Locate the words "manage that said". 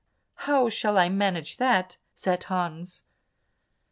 1.09-2.43